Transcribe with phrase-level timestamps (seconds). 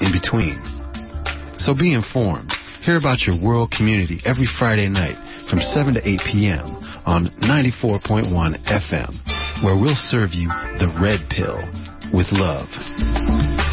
[0.00, 0.58] in between.
[1.58, 2.52] So be informed.
[2.82, 5.16] Hear about your world community every Friday night
[5.50, 6.66] from 7 to 8 p.m.
[7.04, 8.32] on 94.1
[8.64, 10.48] FM, where we'll serve you
[10.78, 11.58] the red pill
[12.12, 13.67] with love.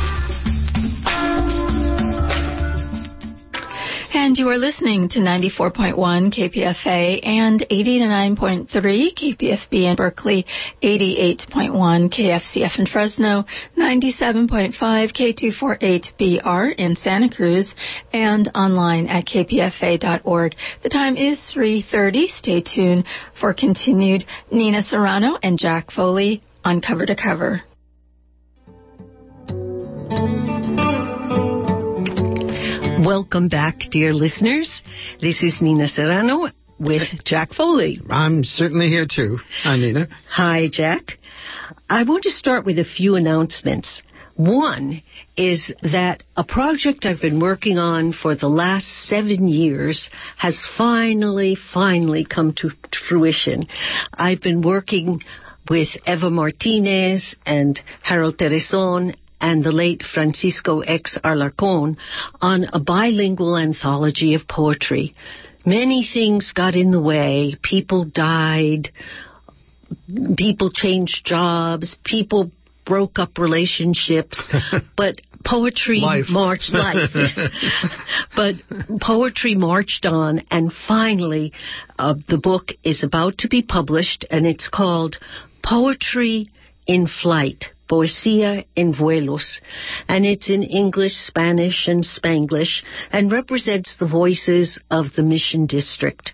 [4.36, 10.46] And you are listening to 94.1 KPFA and 89.3 KPFB in Berkeley,
[10.84, 13.46] 88.1 KFCF in Fresno,
[13.78, 17.74] 97.5 K248BR in Santa Cruz,
[18.12, 20.56] and online at kpfa.org.
[20.84, 22.28] The time is 3.30.
[22.28, 23.06] Stay tuned
[23.40, 27.62] for continued Nina Serrano and Jack Foley on Cover to Cover.
[33.06, 34.82] Welcome back, dear listeners.
[35.22, 36.48] This is Nina Serrano
[36.80, 38.02] with Jack Foley.
[38.10, 39.38] I'm certainly here too.
[39.62, 40.08] Hi, Nina.
[40.28, 41.20] Hi, Jack.
[41.88, 44.02] I want to start with a few announcements.
[44.38, 45.04] One
[45.38, 51.56] is that a project I've been working on for the last seven years has finally,
[51.76, 52.72] finally come to
[53.08, 53.68] fruition.
[54.16, 55.22] I've been working
[55.70, 61.18] with Eva Martinez and Harold Terezón and the late Francisco X.
[61.24, 61.98] Alarcon
[62.42, 65.16] on a bilingual anthology of poetry.
[65.66, 67.56] Many things got in the way.
[67.62, 68.90] People died.
[70.38, 71.98] People changed jobs.
[72.04, 72.52] People
[72.86, 74.48] broke up relationships.
[74.98, 76.26] but poetry life.
[76.30, 77.10] marched life.
[78.36, 78.56] but
[79.02, 81.54] poetry marched on, and finally,
[81.98, 85.18] uh, the book is about to be published, and it's called
[85.64, 86.50] Poetry
[86.88, 87.66] in Flight.
[87.88, 89.62] Poesía en Vuelos,
[90.08, 96.34] and it's in English, Spanish, and Spanglish, and represents the voices of the Mission District.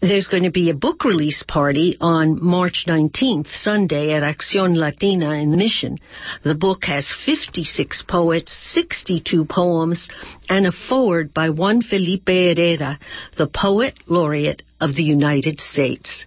[0.00, 5.32] There's going to be a book release party on March 19th, Sunday, at Acción Latina
[5.34, 5.98] in the Mission.
[6.44, 10.08] The book has 56 poets, 62 poems,
[10.48, 13.00] and a foreword by Juan Felipe Herrera,
[13.36, 16.26] the poet laureate of the United States.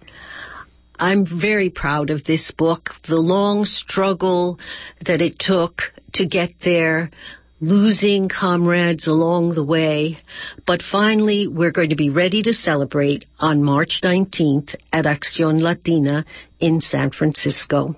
[1.01, 4.59] I'm very proud of this book, the long struggle
[5.03, 5.81] that it took
[6.13, 7.09] to get there,
[7.59, 10.19] losing comrades along the way,
[10.67, 16.23] but finally we're going to be ready to celebrate on March 19th at Acción Latina
[16.59, 17.95] in San Francisco.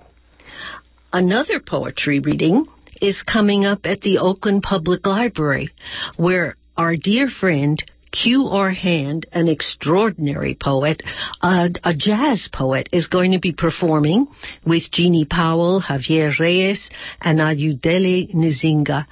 [1.12, 2.64] Another poetry reading
[3.02, 5.68] is coming up at the Oakland Public Library,
[6.16, 8.70] where our dear friend Q.R.
[8.70, 11.02] Hand, an extraordinary poet,
[11.42, 14.28] uh, a jazz poet, is going to be performing
[14.64, 19.06] with Jeannie Powell, Javier Reyes, and Ayodele Nzinga.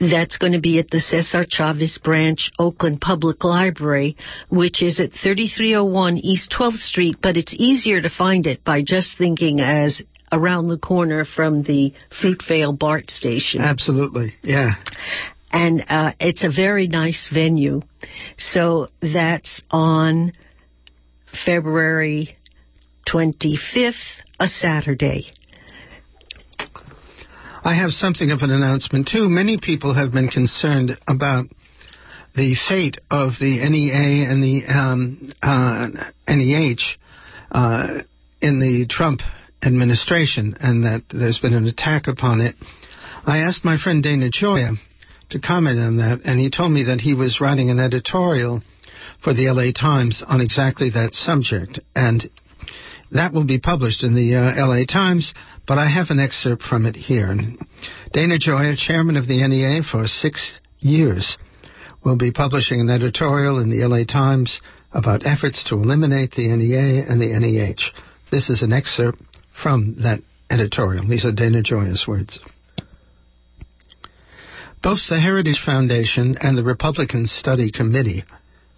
[0.00, 4.16] That's going to be at the Cesar Chavez Branch Oakland Public Library,
[4.48, 9.18] which is at 3301 East 12th Street, but it's easier to find it by just
[9.18, 10.00] thinking as
[10.32, 11.92] around the corner from the
[12.22, 13.60] Fruitvale BART station.
[13.60, 14.70] Absolutely, yeah.
[15.52, 17.82] And uh, it's a very nice venue.
[18.38, 20.32] So that's on
[21.44, 22.36] February
[23.08, 23.94] 25th,
[24.38, 25.32] a Saturday.
[27.62, 29.28] I have something of an announcement too.
[29.28, 31.46] Many people have been concerned about
[32.34, 35.88] the fate of the NEA and the um, uh,
[36.28, 36.96] NEH
[37.50, 37.98] uh,
[38.40, 39.20] in the Trump
[39.62, 42.54] administration, and that there's been an attack upon it.
[43.26, 44.76] I asked my friend Dana Gioia
[45.30, 48.62] to comment on that, and he told me that he was writing an editorial
[49.22, 52.28] for the LA Times on exactly that subject, and
[53.12, 55.34] that will be published in the uh, LA Times,
[55.66, 57.34] but I have an excerpt from it here.
[58.12, 61.36] Dana Gioia, chairman of the NEA for six years,
[62.04, 64.60] will be publishing an editorial in the LA Times
[64.92, 67.92] about efforts to eliminate the NEA and the NEH.
[68.30, 69.20] This is an excerpt
[69.62, 70.20] from that
[70.50, 71.06] editorial.
[71.06, 72.40] These are Dana Gioia's words.
[74.82, 78.24] Both the Heritage Foundation and the Republican Study Committee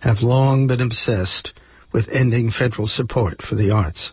[0.00, 1.52] have long been obsessed
[1.92, 4.12] with ending federal support for the arts.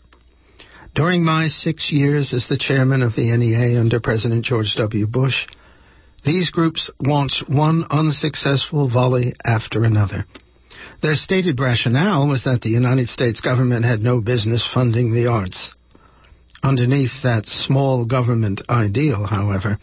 [0.94, 5.08] During my six years as the chairman of the NEA under President George W.
[5.08, 5.48] Bush,
[6.24, 10.26] these groups launched one unsuccessful volley after another.
[11.02, 15.74] Their stated rationale was that the United States government had no business funding the arts.
[16.62, 19.80] Underneath that small government ideal, however,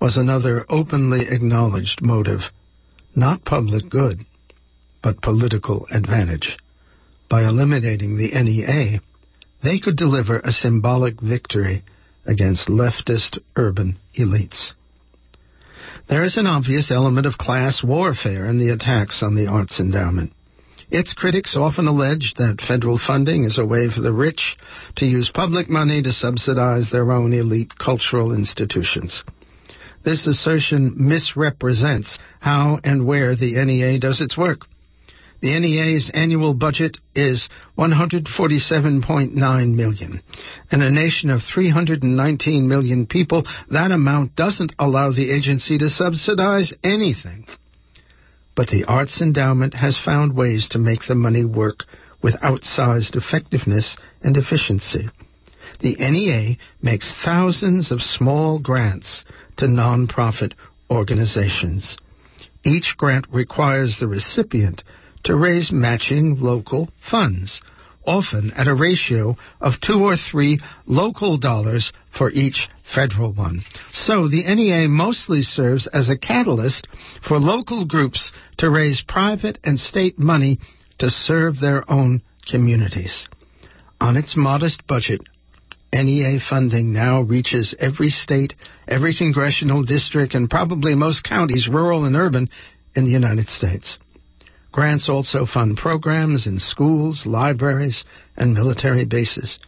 [0.00, 2.40] was another openly acknowledged motive
[3.16, 4.26] not public good,
[5.02, 6.58] but political advantage.
[7.30, 9.00] By eliminating the NEA,
[9.62, 11.82] they could deliver a symbolic victory
[12.26, 14.72] against leftist urban elites.
[16.08, 20.32] There is an obvious element of class warfare in the attacks on the arts endowment.
[20.88, 24.56] Its critics often allege that federal funding is a way for the rich
[24.96, 29.24] to use public money to subsidize their own elite cultural institutions.
[30.06, 34.60] This assertion misrepresents how and where the NEA does its work.
[35.42, 40.22] The NEA's annual budget is 147.9 million.
[40.70, 46.72] In a nation of 319 million people, that amount doesn't allow the agency to subsidize
[46.84, 47.44] anything.
[48.54, 51.82] But the Arts Endowment has found ways to make the money work
[52.22, 55.08] with outsized effectiveness and efficiency.
[55.80, 59.24] The NEA makes thousands of small grants
[59.56, 60.52] to nonprofit
[60.90, 61.96] organizations.
[62.64, 64.82] Each grant requires the recipient
[65.24, 67.60] to raise matching local funds,
[68.06, 73.62] often at a ratio of two or three local dollars for each federal one.
[73.92, 76.86] So the NEA mostly serves as a catalyst
[77.26, 80.58] for local groups to raise private and state money
[80.98, 83.28] to serve their own communities.
[84.00, 85.20] On its modest budget,
[86.02, 88.54] NEA funding now reaches every state,
[88.86, 92.48] every congressional district, and probably most counties, rural and urban,
[92.94, 93.98] in the United States.
[94.72, 98.04] Grants also fund programs in schools, libraries,
[98.36, 99.58] and military bases.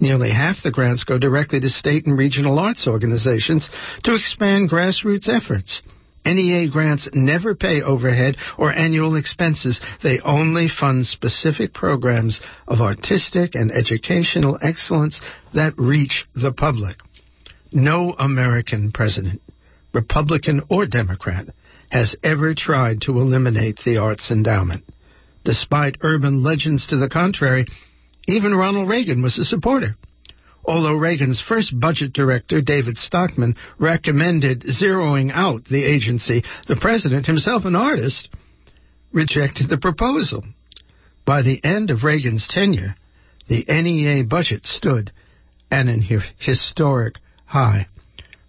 [0.00, 3.70] Nearly half the grants go directly to state and regional arts organizations
[4.02, 5.82] to expand grassroots efforts.
[6.26, 9.80] NEA grants never pay overhead or annual expenses.
[10.02, 15.20] They only fund specific programs of artistic and educational excellence
[15.54, 16.96] that reach the public.
[17.72, 19.40] No American president,
[19.92, 21.46] Republican or Democrat,
[21.90, 24.84] has ever tried to eliminate the arts endowment.
[25.44, 27.66] Despite urban legends to the contrary,
[28.26, 29.96] even Ronald Reagan was a supporter.
[30.66, 37.64] Although Reagan's first budget director, David Stockman, recommended zeroing out the agency, the president, himself
[37.64, 38.28] an artist,
[39.12, 40.44] rejected the proposal.
[41.24, 42.96] By the end of Reagan's tenure,
[43.48, 45.12] the NEA budget stood
[45.70, 46.02] at an
[46.38, 47.86] historic high.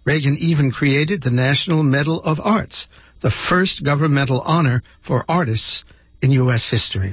[0.04, 2.88] Reagan even created the National Medal of Arts,
[3.22, 5.84] the first governmental honor for artists
[6.20, 6.68] in U.S.
[6.68, 7.12] history.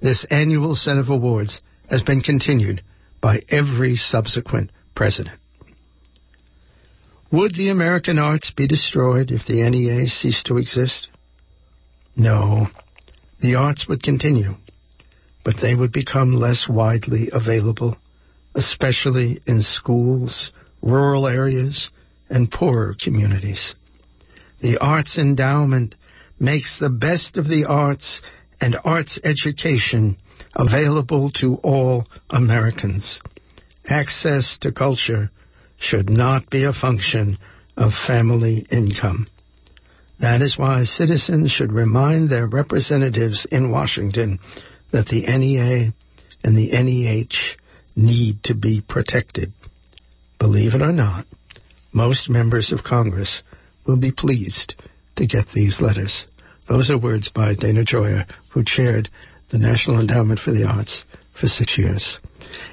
[0.00, 2.82] This annual set of awards has been continued
[3.20, 5.38] by every subsequent president.
[7.32, 11.08] Would the American arts be destroyed if the NEA ceased to exist?
[12.16, 12.66] No.
[13.40, 14.54] The arts would continue,
[15.44, 17.96] but they would become less widely available,
[18.54, 20.50] especially in schools,
[20.82, 21.90] rural areas,
[22.28, 23.74] and poorer communities.
[24.60, 25.94] The Arts Endowment
[26.38, 28.20] makes the best of the arts
[28.60, 30.16] and arts education
[30.54, 33.20] available to all Americans.
[33.86, 35.30] Access to culture
[35.78, 37.38] should not be a function
[37.76, 39.26] of family income.
[40.20, 44.38] That is why citizens should remind their representatives in Washington
[44.92, 45.94] that the NEA
[46.44, 47.56] and the NEH
[47.96, 49.52] need to be protected.
[50.38, 51.26] Believe it or not,
[51.92, 53.42] most members of Congress
[53.86, 54.74] will be pleased
[55.16, 56.26] to get these letters.
[56.68, 59.08] Those are words by Dana Gioia, who chaired
[59.50, 61.04] the National Endowment for the Arts
[61.38, 62.18] for six years.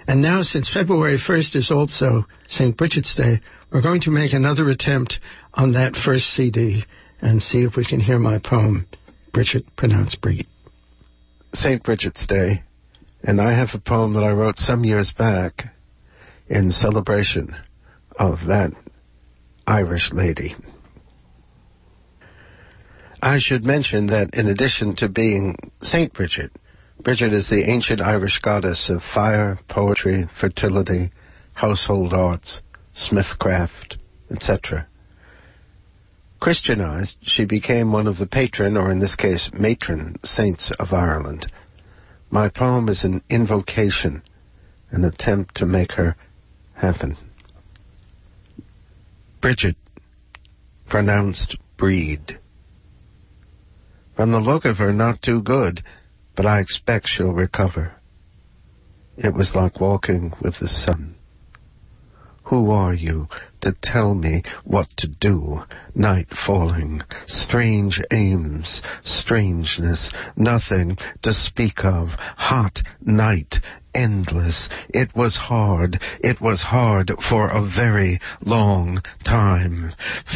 [0.07, 2.75] And now, since February 1st is also St.
[2.75, 3.41] Bridget's Day,
[3.71, 5.19] we're going to make another attempt
[5.53, 6.85] on that first CD
[7.21, 8.87] and see if we can hear my poem,
[9.33, 10.47] Bridget, pronounced Breed.
[11.53, 11.83] St.
[11.83, 12.63] Bridget's Day,
[13.23, 15.65] and I have a poem that I wrote some years back
[16.47, 17.55] in celebration
[18.17, 18.71] of that
[19.65, 20.55] Irish lady.
[23.21, 26.51] I should mention that in addition to being Saint Bridget,
[27.07, 31.09] Bridget is the ancient Irish goddess of fire, poetry, fertility,
[31.53, 32.61] household arts,
[32.93, 33.95] smithcraft,
[34.29, 34.85] etc.
[36.41, 41.49] Christianized, she became one of the patron, or in this case, matron saints of Ireland.
[42.29, 44.21] My poem is an invocation,
[44.91, 46.17] an attempt to make her
[46.73, 47.15] happen.
[49.39, 49.77] Bridget,
[50.89, 52.37] pronounced breed.
[54.13, 55.81] From the look of her, not too good,
[56.37, 57.93] but I expect she'll recover.
[59.17, 61.15] It was like walking with the sun.
[62.43, 63.27] Who are you
[63.61, 65.61] to tell me what to do?
[65.95, 73.55] Night falling, strange aims, strangeness, nothing to speak of, hot night,
[73.97, 74.69] endless.
[74.89, 75.99] It was hard.
[76.19, 79.91] It was hard for a very long time.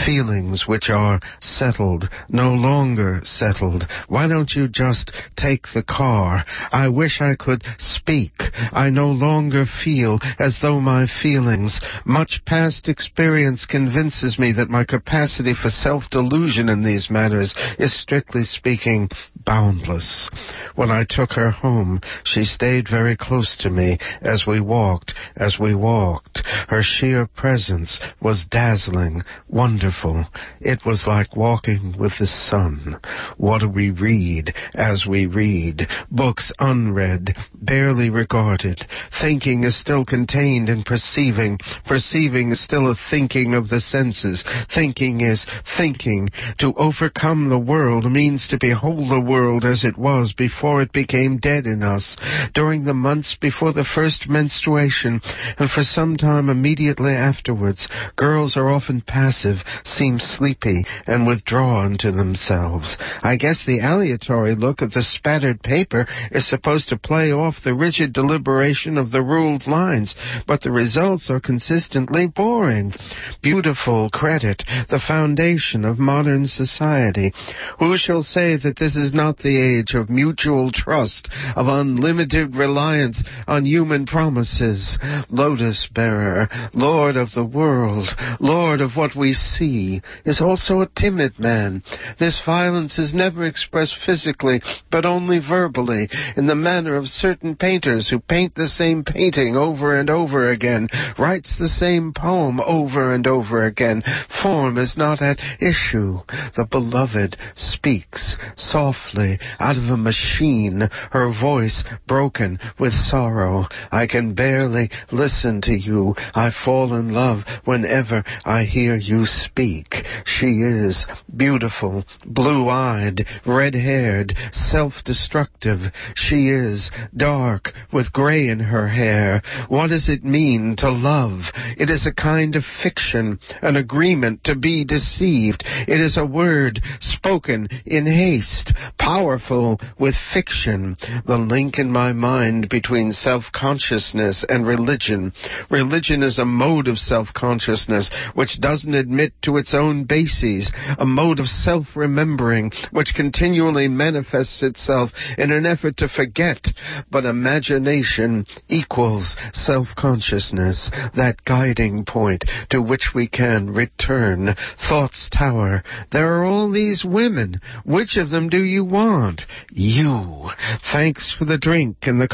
[0.05, 3.85] Feelings which are settled, no longer settled.
[4.07, 6.43] Why don't you just take the car?
[6.71, 8.33] I wish I could speak.
[8.73, 14.83] I no longer feel as though my feelings, much past experience convinces me that my
[14.83, 19.09] capacity for self-delusion in these matters is strictly speaking
[19.45, 20.29] boundless.
[20.75, 25.57] When I took her home, she stayed very close to me as we walked, as
[25.59, 26.41] we walked.
[26.67, 30.25] Her sheer presence was dazzling, wonderful.
[30.59, 32.97] It was like walking with the sun.
[33.37, 35.87] What do we read as we read?
[36.09, 38.85] Books unread, barely regarded.
[39.21, 41.59] Thinking is still contained in perceiving.
[41.85, 44.43] Perceiving is still a thinking of the senses.
[44.73, 45.45] Thinking is
[45.77, 46.29] thinking.
[46.59, 51.37] To overcome the world means to behold the world as it was before it became
[51.37, 52.15] dead in us,
[52.53, 55.19] during the months before the first menstruation,
[55.57, 57.87] and for some time immediately afterwards.
[58.15, 62.95] Girls are often passive, seem sleepy, and withdrawn to themselves.
[63.23, 67.75] I guess the aleatory look of the spattered paper is supposed to play off the
[67.75, 70.15] rigid deliberation of the ruled lines,
[70.47, 72.93] but the results are consistently boring.
[73.41, 77.33] Beautiful credit, the foundation of modern society.
[77.79, 83.20] Who shall say that this is not the age of mutual trust, of unlimited reliance
[83.47, 84.97] on human promises?
[85.29, 88.07] Lotus bearer, Lord of the world,
[88.39, 91.83] Lord of what we see, is also a timid man.
[92.19, 94.61] This violence is never expressed physically,
[94.91, 99.97] but only verbally, in the manner of certain painters who paint the same painting over
[99.97, 100.87] and over again,
[101.17, 104.03] writes the same poem over and over again.
[104.41, 106.19] Form is not at issue.
[106.55, 113.67] The beloved speaks softly out of a machine, her voice broken with sorrow.
[113.91, 116.15] I can barely listen to you.
[116.33, 119.95] I fall in love whenever I hear you speak.
[120.25, 125.79] She is beautiful, blue-eyed, red-haired, self-destructive.
[126.15, 129.41] She is dark with gray in her hair.
[129.67, 131.41] What does it mean to love?
[131.77, 135.63] It is a kind of fiction, an agreement to be deceived.
[135.65, 140.95] It is a word spoken in haste, powerful with fiction.
[141.25, 145.33] The link in my mind between self-consciousness and religion.
[145.71, 151.39] Religion is a mode of self-consciousness which doesn't admit to its own bases, a mode
[151.39, 156.67] of self-remembering which continually manifests itself in an effort to forget.
[157.09, 164.55] But imagination equals self-consciousness, that guiding point to which we can return.
[164.89, 165.83] Thoughts tower.
[166.11, 167.61] There are all these women.
[167.85, 169.41] Which of them do you want?
[169.71, 170.49] You.
[170.91, 172.27] Thanks for the drink and the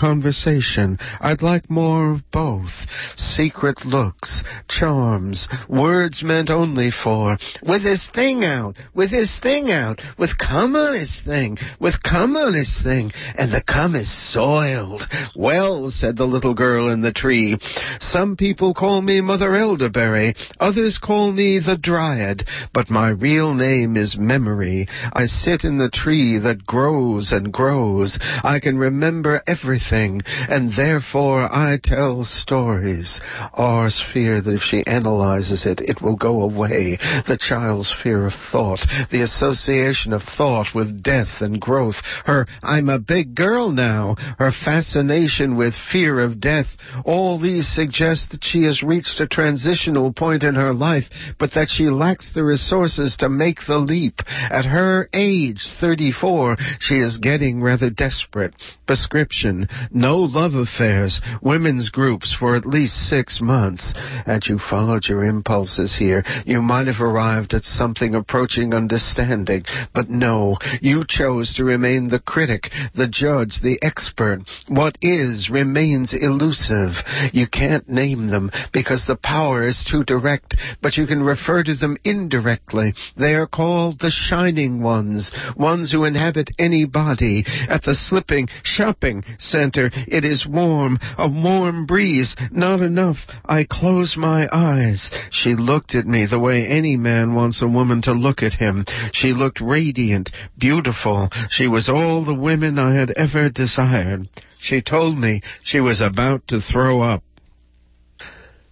[0.58, 0.98] conversation.
[1.20, 2.72] I'd like more of both.
[3.16, 10.02] Secret looks, charms, words meant only for, with his thing out, with his thing out,
[10.18, 15.02] with cum on his thing, with cum on his thing, and the cum is soiled.
[15.36, 17.58] Well, said the little girl in the tree,
[18.00, 23.96] some people call me Mother Elderberry, others call me the Dryad, but my real name
[23.96, 24.88] is Memory.
[25.14, 28.18] I sit in the tree that grows and grows.
[28.22, 33.20] I can remember everything, and therefore I tell stories.
[33.54, 36.98] Ours fear that if she analyzes it, it will go away.
[37.28, 38.80] The child's fear of thought,
[39.12, 44.52] the association of thought with death and growth, her I'm a big girl now, her
[44.52, 46.68] fascination with fear of death,
[47.06, 51.06] all these suggest that she has reached a transitional point in her life,
[51.40, 54.20] but that she lacks the resources to make the leap.
[54.28, 58.54] At her age, 34, she is getting rather desperate.
[58.86, 63.92] Prescription, no love affairs, women's groups for at least six months.
[64.28, 69.64] Had you followed your impulses here, you might have arrived at something approaching understanding.
[69.96, 74.42] But no, you chose to remain the critic, the judge, the expert.
[74.68, 76.92] What is remains elusive.
[77.34, 81.74] You can't name them because the power is too direct, but you can refer to
[81.74, 82.94] them indirectly.
[83.18, 87.44] They are called the shining ones, ones who inhabit any body.
[87.68, 93.18] At the slipping shopping center, it is warm, a warm breeze, not enough.
[93.46, 95.10] I close my eyes.
[95.32, 98.86] She looked at me the way any man wants a woman to look at him.
[99.14, 101.30] She looked radiant, beautiful.
[101.50, 104.30] She was all the women I had ever desired.
[104.60, 107.24] She told me she was about to throw up.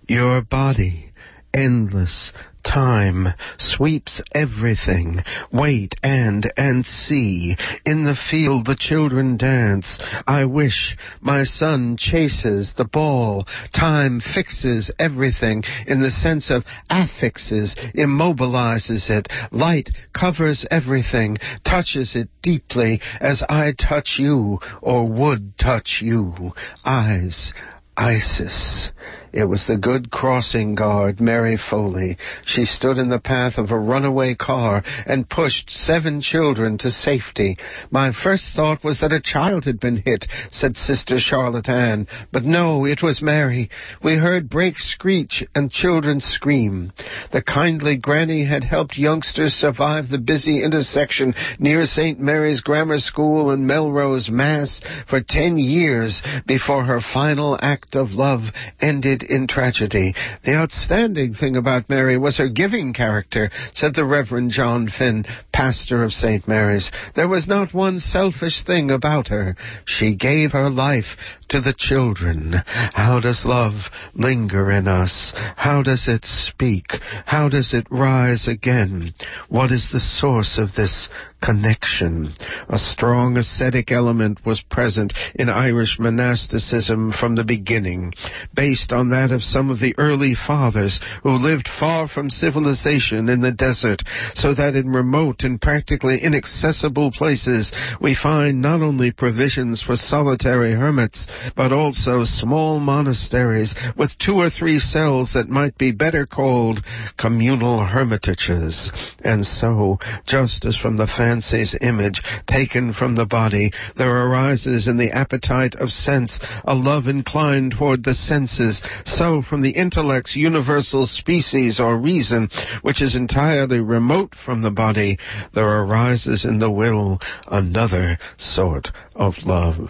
[0.08, 1.12] Your body,
[1.54, 2.32] endless,
[2.66, 5.24] time sweeps everything.
[5.52, 7.56] Wait and and see.
[7.86, 10.00] In the field the children dance.
[10.28, 13.46] I wish my son chases the ball.
[13.74, 19.28] Time fixes everything in the sense of affixes, immobilizes it.
[19.52, 26.52] Light covers everything, touches it deeply as I touch you or would touch you.
[26.84, 27.54] Eyes.
[27.98, 28.92] Isis.
[29.36, 32.16] It was the good crossing guard, Mary Foley.
[32.46, 37.58] She stood in the path of a runaway car and pushed seven children to safety.
[37.92, 42.46] My first thought was that a child had been hit, said Sister Charlotte Ann, but
[42.46, 43.70] no, it was Mary.
[44.02, 46.94] We heard brakes screech and children scream.
[47.34, 52.22] The kindly granny had helped youngsters survive the busy intersection near St.
[52.22, 58.44] Mary's Grammar School and Melrose, Mass for ten years before her final act of love
[58.80, 60.14] ended in tragedy.
[60.44, 66.04] The outstanding thing about Mary was her giving character, said the Reverend John Finn, pastor
[66.04, 66.48] of St.
[66.48, 66.92] Mary's.
[67.16, 69.56] There was not one selfish thing about her.
[69.86, 71.18] She gave her life
[71.50, 72.54] to the children.
[72.66, 73.74] How does love
[74.14, 75.32] linger in us?
[75.56, 76.86] How does it speak?
[77.26, 79.12] How does it rise again?
[79.50, 81.10] What is the source of this
[81.46, 82.34] connection.
[82.70, 88.14] A strong ascetic element was present in Irish monasticism from the beginning,
[88.56, 93.42] based on that of some of the early fathers who lived far from civilization in
[93.42, 94.02] the desert,
[94.34, 97.72] so that in remote and practically inaccessible places
[98.02, 104.50] we find not only provisions for solitary hermits, but also small monasteries with two or
[104.50, 106.80] three cells that might be better called
[107.20, 108.92] communal hermitages.
[109.24, 114.96] And so, just as from the fancy's image taken from the body, there arises in
[114.98, 118.82] the appetite of sense a love inclined toward the senses.
[119.04, 122.50] So from the intellect's universal species or reason,
[122.84, 125.18] which is entirely remote from the body,
[125.54, 129.90] there arises in the will another sort of love,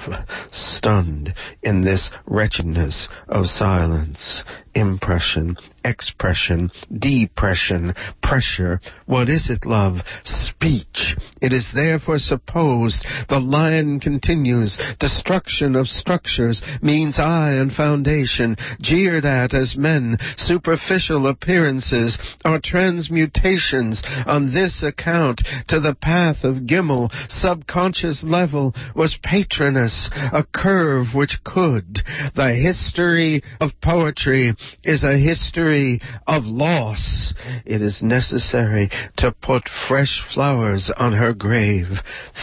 [0.52, 4.44] stunned in this wretchedness of silence,
[4.76, 8.80] impression, expression, depression, pressure.
[9.06, 9.98] What is it, love?
[10.24, 11.16] Speech.
[11.42, 19.26] It is therefore supposed, the lion continues, destruction of structures means eye and foundation, jeered
[19.26, 27.10] at as men, superficial appearances are transmutations on this account to the path of Gimel,
[27.30, 32.02] subconscious level was patroness, a curve which could.
[32.36, 37.34] The history of poetry is a history of loss.
[37.66, 41.88] It is necessary to put fresh flowers on her grave.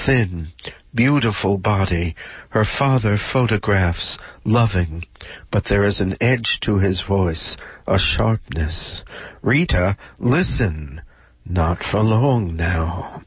[0.07, 0.49] Thin,
[0.95, 2.14] beautiful body.
[2.50, 5.04] Her father photographs, loving.
[5.50, 7.56] But there is an edge to his voice,
[7.87, 9.04] a sharpness.
[9.43, 11.02] Rita, listen.
[11.45, 13.25] Not for long now.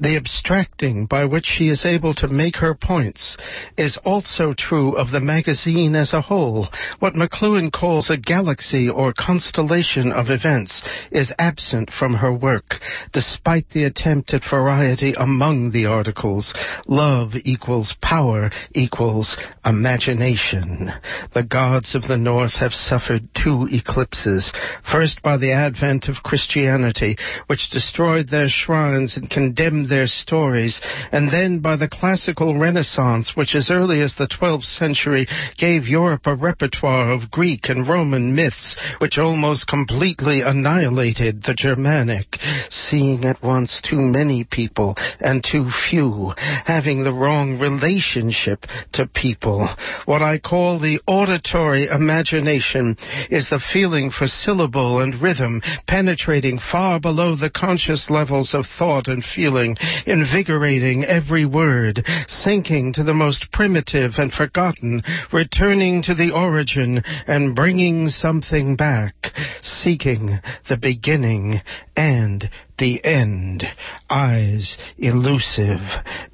[0.00, 3.36] The abstracting by which she is able to make her points
[3.76, 6.68] is also true of the magazine as a whole.
[6.98, 12.80] What McLuhan calls a galaxy or constellation of events is absent from her work,
[13.12, 16.52] despite the attempt at variety among the articles.
[16.86, 20.92] Love equals power equals imagination.
[21.32, 24.52] The gods of the North have suffered two eclipses.
[24.90, 31.30] First by the advent of Christianity, which destroyed their shrines and condemned their stories, and
[31.30, 35.26] then by the classical Renaissance, which as early as the 12th century
[35.58, 42.38] gave Europe a repertoire of Greek and Roman myths, which almost completely annihilated the Germanic,
[42.68, 46.32] seeing at once too many people and too few,
[46.64, 49.68] having the wrong relationship to people.
[50.06, 52.96] What I call the auditory imagination
[53.30, 59.01] is the feeling for syllable and rhythm penetrating far below the conscious levels of thought
[59.08, 66.32] and feeling, invigorating every word, sinking to the most primitive and forgotten, returning to the
[66.32, 69.14] origin and bringing something back,
[69.62, 70.38] seeking
[70.68, 71.60] the beginning
[71.96, 72.48] and
[72.82, 73.62] the end.
[74.10, 75.78] Eyes elusive,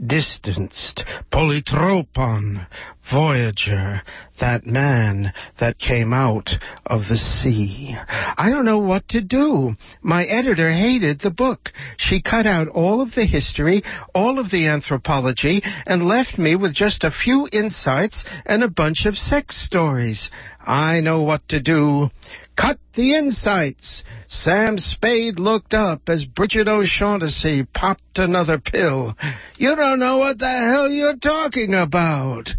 [0.05, 2.67] distanced, polytropon,
[3.11, 4.03] Voyager,
[4.41, 6.51] that man that came out
[6.87, 7.95] of the sea.
[8.09, 9.75] I don't know what to do.
[10.03, 11.71] My editor hated the book.
[11.97, 13.83] She cut out all of the history,
[14.15, 19.05] all of the anthropology, and left me with just a few insights and a bunch
[19.07, 20.31] of sex stories.
[20.61, 22.11] I know what to do.
[22.59, 24.03] Cut the insights.
[24.27, 29.15] Sam Spade looked up as Brigid O'Shaughnessy popped another pill.
[29.57, 32.51] You don't know what the hell you're talking about.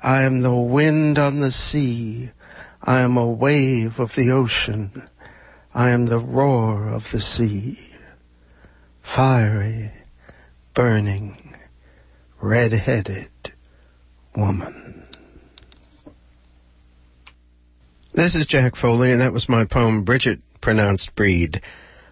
[0.00, 2.30] I am the wind on the sea.
[2.80, 5.08] I am a wave of the ocean.
[5.74, 7.78] I am the roar of the sea.
[9.02, 9.90] Fiery,
[10.74, 11.54] burning,
[12.40, 13.30] red-headed
[14.36, 15.08] woman.
[18.12, 21.62] This is Jack Foley, and that was my poem, Bridget, pronounced Breed.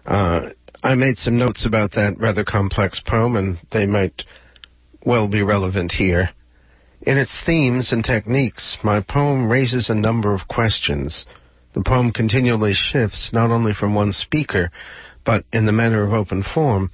[0.05, 4.23] Uh, I made some notes about that rather complex poem, and they might
[5.05, 6.29] well be relevant here.
[7.01, 11.25] In its themes and techniques, my poem raises a number of questions.
[11.73, 14.71] The poem continually shifts not only from one speaker,
[15.25, 16.91] but in the manner of open form,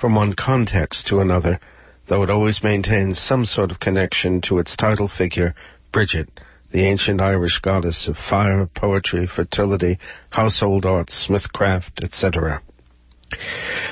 [0.00, 1.60] from one context to another,
[2.08, 5.54] though it always maintains some sort of connection to its title figure,
[5.92, 6.30] Bridget,
[6.76, 12.60] the ancient Irish goddess of fire, poetry, fertility, household arts, smithcraft, etc.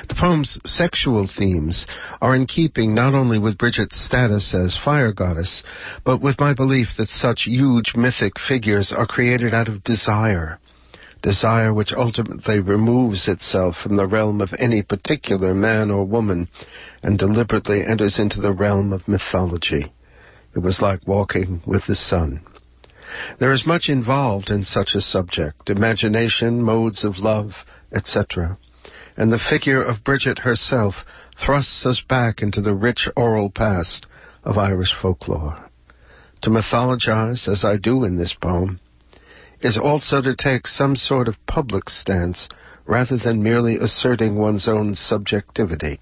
[0.07, 1.87] The poem's sexual themes
[2.20, 5.62] are in keeping not only with Bridget's status as fire goddess,
[6.05, 10.59] but with my belief that such huge mythic figures are created out of desire.
[11.23, 16.49] Desire which ultimately removes itself from the realm of any particular man or woman
[17.03, 19.90] and deliberately enters into the realm of mythology.
[20.55, 22.42] It was like walking with the sun.
[23.38, 27.53] There is much involved in such a subject imagination, modes of love,
[27.92, 28.59] etc.
[29.16, 31.05] And the figure of Bridget herself
[31.37, 34.07] thrusts us back into the rich oral past
[34.42, 35.70] of Irish folklore.
[36.42, 38.81] To mythologize, as I do in this poem,
[39.61, 42.48] is also to take some sort of public stance
[42.87, 46.00] rather than merely asserting one's own subjectivity,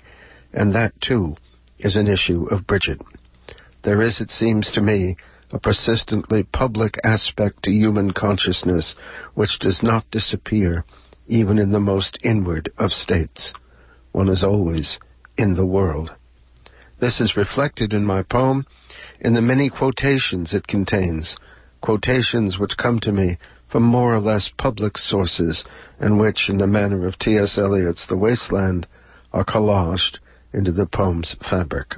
[0.53, 1.37] and that too
[1.79, 3.01] is an issue of Bridget.
[3.83, 5.16] There is, it seems to me,
[5.52, 8.94] a persistently public aspect to human consciousness
[9.34, 10.84] which does not disappear
[11.26, 13.52] even in the most inward of states.
[14.12, 14.98] One is always
[15.36, 16.12] in the world.
[17.00, 18.66] This is reflected in my poem
[19.20, 21.36] in the many quotations it contains,
[21.80, 23.38] quotations which come to me
[23.70, 25.64] from more or less public sources
[25.98, 27.56] and which, in the manner of T.S.
[27.56, 28.86] Eliot's The Wasteland,
[29.32, 30.18] are collaged
[30.52, 31.94] into the poem's fabric.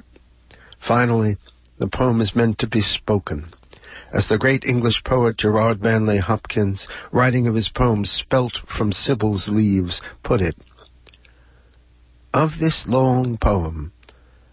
[0.86, 1.36] Finally,
[1.78, 3.46] the poem is meant to be spoken.
[4.12, 9.48] As the great English poet Gerard Manley Hopkins, writing of his poem Spelt from Sibyl's
[9.48, 10.56] Leaves, put it,
[12.32, 13.92] Of this long poem,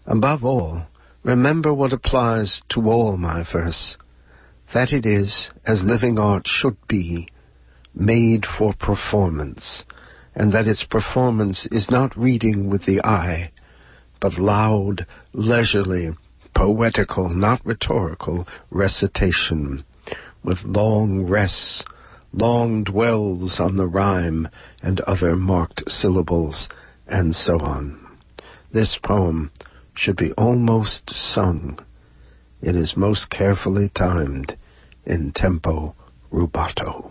[0.04, 0.86] above all,
[1.22, 3.96] remember what applies to all my verse,
[4.74, 7.28] that it is, as living art should be,
[7.94, 9.84] made for performance,
[10.34, 13.52] and that its performance is not reading with the eye,
[14.20, 16.10] but loud, leisurely,
[16.62, 19.84] poetical, not rhetorical, recitation,
[20.44, 21.84] with long rests,
[22.32, 24.46] long dwells on the rhyme
[24.80, 26.68] and other marked syllables,
[27.08, 27.98] and so on.
[28.72, 29.50] This poem
[29.96, 31.80] should be almost sung.
[32.62, 34.56] It is most carefully timed
[35.04, 35.96] in tempo
[36.32, 37.10] rubato.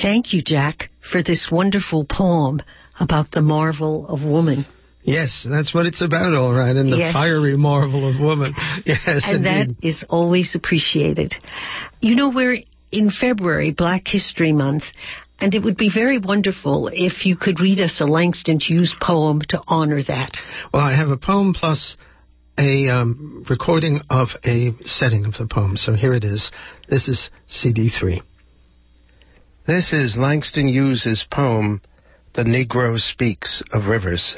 [0.00, 2.62] Thank you, Jack, for this wonderful poem
[3.00, 4.64] about the marvel of woman.
[5.06, 7.12] Yes, that's what it's about, all right, and the Yes.
[7.12, 8.52] fiery marvel of woman.
[8.84, 9.76] Yes, and indeed.
[9.78, 11.34] that is always appreciated.
[12.00, 12.58] You know, we're
[12.90, 14.82] in February, Black History Month,
[15.40, 19.42] and it would be very wonderful if you could read us a Langston Hughes poem
[19.50, 20.32] to honor that.
[20.74, 21.96] Well, I have a poem plus
[22.58, 25.76] a um, recording of a setting of the poem.
[25.76, 26.50] So here it is.
[26.88, 28.22] This is CD3.
[29.66, 31.80] This is Langston Hughes's poem,
[32.34, 34.36] The Negro Speaks of Rivers.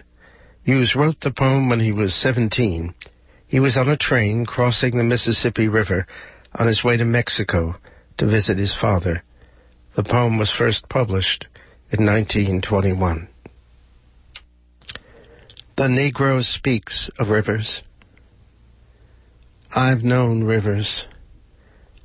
[0.69, 2.93] Hughes wrote the poem when he was 17.
[3.47, 6.07] He was on a train crossing the Mississippi River
[6.55, 7.77] on his way to Mexico
[8.19, 9.23] to visit his father.
[9.97, 11.47] The poem was first published
[11.91, 13.29] in 1921.
[15.79, 17.81] The Negro Speaks of Rivers.
[19.75, 21.07] I've known rivers.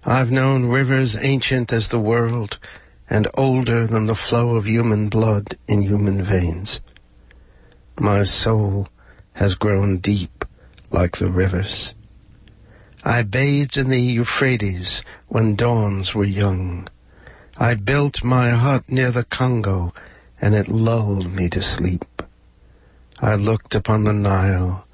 [0.05, 2.59] I've known rivers ancient as the world
[3.09, 6.79] and older than the flow of human blood in human veins.
[8.03, 8.89] My soul
[9.31, 10.43] has grown deep
[10.91, 11.93] like the rivers.
[13.01, 16.89] I bathed in the Euphrates when dawns were young.
[17.55, 19.93] I built my hut near the Congo,
[20.41, 22.03] and it lulled me to sleep.
[23.21, 24.85] I looked upon the Nile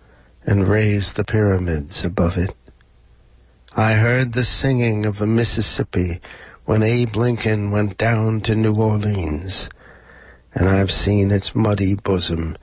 [0.46, 2.56] and raised the pyramids above it.
[3.76, 6.22] I heard the singing of the Mississippi
[6.66, 9.68] when Abe Lincoln went down to New Orleans,
[10.54, 12.56] and I've seen its muddy bosom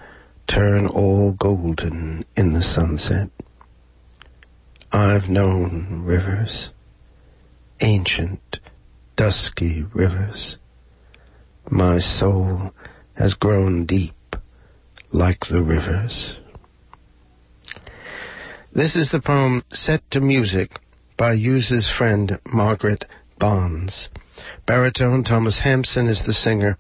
[0.48, 3.28] turn all golden in the sunset.
[4.92, 6.70] I've known rivers,
[7.80, 8.60] ancient,
[9.16, 10.58] dusky rivers.
[11.70, 12.70] My soul
[13.14, 14.14] has grown deep
[15.12, 16.38] like the rivers.
[18.72, 20.70] This is the poem set to music
[21.16, 23.04] by Hughes's friend Margaret
[23.38, 24.10] Bonds.
[24.66, 26.78] Baritone Thomas Hampson is the singer.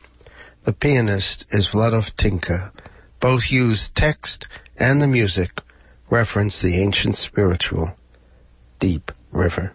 [0.64, 2.72] The pianist is Vladov Tinka.
[3.20, 5.50] Both Hughes' text and the music
[6.10, 7.94] reference the ancient spiritual
[8.78, 9.72] Deep River.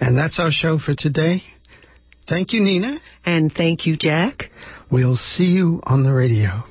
[0.00, 1.42] That's our show for today.
[2.28, 3.00] Thank you, Nina.
[3.24, 4.50] And thank you, Jack.
[4.90, 6.64] We'll see you on the radio.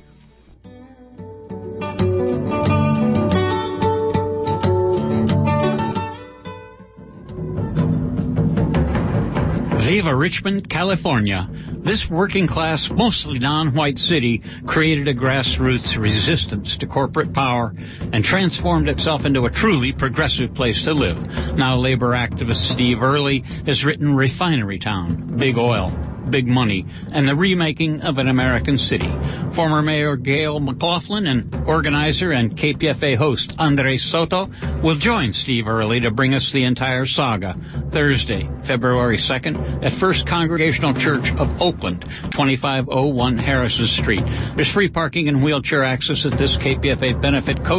[9.88, 11.48] Viva Richmond, California.
[11.88, 17.72] This working class, mostly non white city created a grassroots resistance to corporate power
[18.12, 21.16] and transformed itself into a truly progressive place to live.
[21.56, 27.34] Now, labor activist Steve Early has written Refinery Town, Big Oil, big money and the
[27.34, 29.10] remaking of an American city.
[29.54, 34.46] Former Mayor Gayle McLaughlin and organizer and KPFA host Andres Soto
[34.82, 37.54] will join Steve Early to bring us the entire saga
[37.92, 44.22] Thursday, February 2nd at First Congregational Church of Oakland, 2501 Harrison Street.
[44.56, 47.78] There's free parking and wheelchair access at this KPFA benefit coast